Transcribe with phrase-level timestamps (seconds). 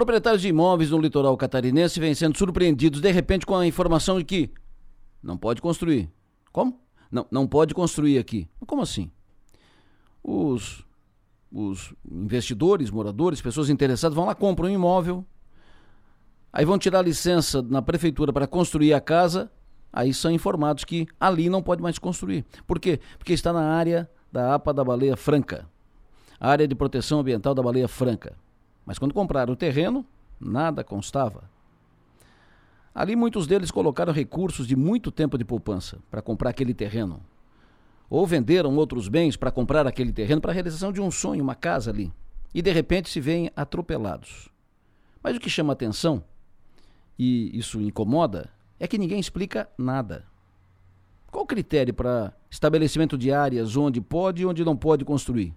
[0.00, 4.24] Proprietários de imóveis no litoral catarinense vêm sendo surpreendidos de repente com a informação de
[4.24, 4.50] que
[5.22, 6.10] não pode construir.
[6.50, 6.80] Como?
[7.12, 8.48] Não, não pode construir aqui.
[8.66, 9.10] Como assim?
[10.24, 10.82] Os,
[11.52, 15.22] os investidores, moradores, pessoas interessadas vão lá, compram um imóvel,
[16.50, 19.52] aí vão tirar licença na prefeitura para construir a casa,
[19.92, 22.46] aí são informados que ali não pode mais construir.
[22.66, 22.98] Por quê?
[23.18, 25.68] Porque está na área da APA da Baleia Franca,
[26.40, 28.34] área de proteção ambiental da Baleia Franca.
[28.90, 30.04] Mas quando compraram o terreno,
[30.40, 31.48] nada constava.
[32.92, 37.20] Ali muitos deles colocaram recursos de muito tempo de poupança para comprar aquele terreno.
[38.10, 41.54] Ou venderam outros bens para comprar aquele terreno para a realização de um sonho, uma
[41.54, 42.12] casa ali.
[42.52, 44.48] E de repente se veem atropelados.
[45.22, 46.24] Mas o que chama atenção,
[47.16, 50.26] e isso incomoda, é que ninguém explica nada.
[51.30, 55.54] Qual o critério para estabelecimento de áreas onde pode e onde não pode construir?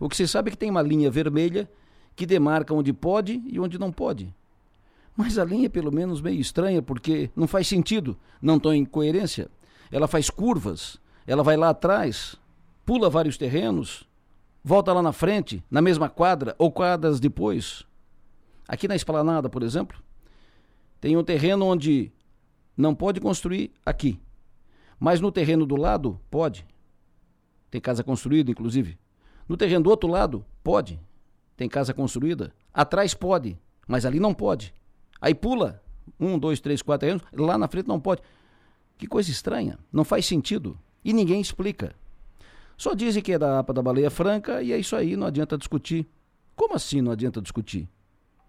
[0.00, 1.68] O que se sabe é que tem uma linha vermelha
[2.16, 4.34] que demarca onde pode e onde não pode.
[5.14, 9.48] Mas a linha é pelo menos meio estranha, porque não faz sentido, não tem coerência.
[9.92, 12.36] Ela faz curvas, ela vai lá atrás,
[12.84, 14.08] pula vários terrenos,
[14.64, 17.84] volta lá na frente, na mesma quadra ou quadras depois.
[18.66, 20.02] Aqui na esplanada, por exemplo,
[21.00, 22.10] tem um terreno onde
[22.76, 24.18] não pode construir aqui,
[24.98, 26.66] mas no terreno do lado pode.
[27.70, 28.98] Tem casa construída, inclusive.
[29.48, 30.98] No terreno do outro lado, pode.
[31.56, 32.52] Tem casa construída.
[32.72, 34.74] Atrás pode, mas ali não pode.
[35.20, 35.82] Aí pula
[36.20, 38.22] um, dois, três, quatro anos, lá na frente não pode.
[38.98, 40.78] Que coisa estranha, não faz sentido.
[41.04, 41.94] E ninguém explica.
[42.76, 45.56] Só dizem que é da APA da Baleia Franca e é isso aí, não adianta
[45.56, 46.06] discutir.
[46.54, 47.88] Como assim não adianta discutir?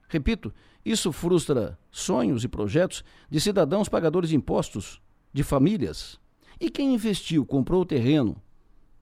[0.09, 0.53] Repito,
[0.85, 5.01] isso frustra sonhos e projetos de cidadãos pagadores de impostos,
[5.33, 6.19] de famílias.
[6.59, 8.41] E quem investiu, comprou o terreno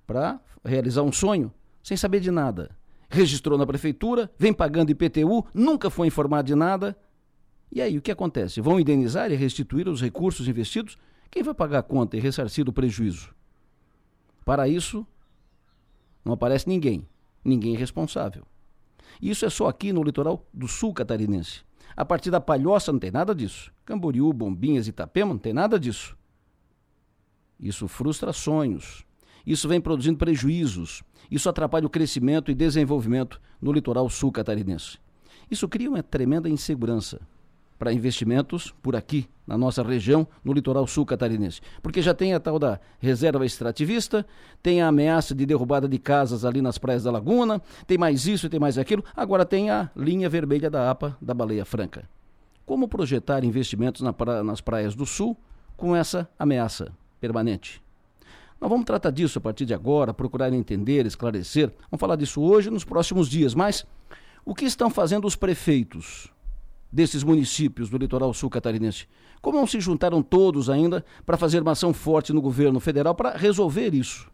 [0.06, 1.52] para realizar um sonho,
[1.84, 2.76] sem saber de nada.
[3.16, 6.98] Registrou na prefeitura, vem pagando IPTU, nunca foi informado de nada
[7.72, 8.62] e aí, o que acontece?
[8.62, 10.98] Vão indenizar e restituir os recursos investidos?
[11.30, 13.36] Quem vai pagar a conta e ressarcir o prejuízo?
[14.46, 15.06] Para isso,
[16.24, 17.08] não aparece ninguém,
[17.44, 18.44] ninguém responsável.
[19.22, 21.64] Isso é só aqui no litoral do sul catarinense.
[21.98, 23.72] A partir da Palhoça não tem nada disso.
[23.86, 26.18] Camboriú, Bombinhas, Itapema não tem nada disso.
[27.60, 29.05] Isso frustra sonhos.
[29.46, 31.04] Isso vem produzindo prejuízos.
[31.30, 34.98] Isso atrapalha o crescimento e desenvolvimento no litoral sul catarinense.
[35.50, 37.20] Isso cria uma tremenda insegurança
[37.78, 41.62] para investimentos por aqui, na nossa região, no litoral sul catarinense.
[41.82, 44.26] Porque já tem a tal da reserva extrativista,
[44.64, 48.50] tem a ameaça de derrubada de casas ali nas praias da Laguna, tem mais isso,
[48.50, 52.10] tem mais aquilo, agora tem a linha vermelha da APA da Baleia Franca.
[52.66, 55.38] Como projetar investimentos na pra, nas praias do sul
[55.78, 57.85] com essa ameaça permanente?
[58.60, 61.72] Nós vamos tratar disso a partir de agora, procurar entender, esclarecer.
[61.92, 63.86] Vamos falar disso hoje nos próximos dias, mas
[64.46, 66.32] o que estão fazendo os prefeitos
[66.92, 69.08] desses municípios do litoral sul catarinense.
[69.42, 73.36] Como não se juntaram todos ainda para fazer uma ação forte no governo federal para
[73.36, 74.32] resolver isso?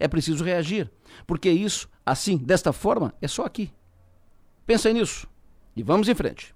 [0.00, 0.90] É preciso reagir,
[1.26, 3.72] porque isso, assim, desta forma, é só aqui.
[4.66, 5.28] Pensem nisso
[5.76, 6.54] e vamos em frente.